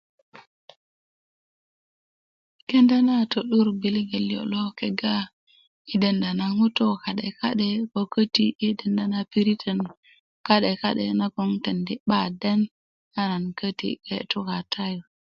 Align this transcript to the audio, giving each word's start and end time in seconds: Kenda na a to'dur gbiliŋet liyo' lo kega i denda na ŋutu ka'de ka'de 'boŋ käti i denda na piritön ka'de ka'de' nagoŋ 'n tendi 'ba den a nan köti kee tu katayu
Kenda 2.69 2.97
na 3.05 3.13
a 3.21 3.29
to'dur 3.31 3.67
gbiliŋet 3.77 4.23
liyo' 4.29 4.49
lo 4.53 4.61
kega 4.77 5.15
i 5.93 5.95
denda 6.01 6.29
na 6.39 6.45
ŋutu 6.57 6.87
ka'de 7.03 7.27
ka'de 7.39 7.67
'boŋ 7.89 8.07
käti 8.13 8.45
i 8.67 8.67
denda 8.79 9.03
na 9.11 9.19
piritön 9.31 9.79
ka'de 10.47 10.71
ka'de' 10.81 11.17
nagoŋ 11.19 11.49
'n 11.53 11.59
tendi 11.65 11.93
'ba 12.01 12.19
den 12.41 12.59
a 13.19 13.21
nan 13.29 13.45
köti 13.59 13.89
kee 14.05 14.23
tu 14.31 14.39
katayu 14.47 15.01